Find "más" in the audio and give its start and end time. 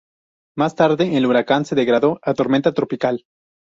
0.57-0.73